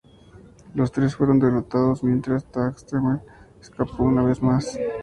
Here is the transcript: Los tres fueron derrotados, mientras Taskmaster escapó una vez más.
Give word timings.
Los 0.73 0.91
tres 0.91 1.15
fueron 1.15 1.37
derrotados, 1.37 2.03
mientras 2.03 2.43
Taskmaster 2.51 3.21
escapó 3.61 4.01
una 4.01 4.23
vez 4.23 4.41
más. 4.41 4.79